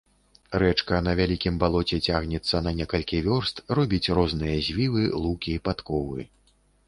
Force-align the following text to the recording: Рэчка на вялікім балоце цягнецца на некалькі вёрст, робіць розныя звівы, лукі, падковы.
Рэчка 0.61 1.01
на 1.07 1.11
вялікім 1.19 1.59
балоце 1.63 1.99
цягнецца 2.07 2.61
на 2.69 2.73
некалькі 2.79 3.21
вёрст, 3.29 3.55
робіць 3.81 4.11
розныя 4.21 4.55
звівы, 4.69 5.03
лукі, 5.27 5.53
падковы. 5.69 6.21